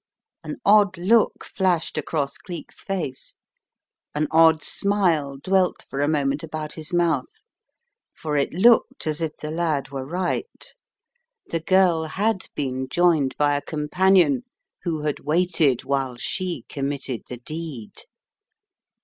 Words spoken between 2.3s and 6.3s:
Cleek's face, an odd smile dwelt for a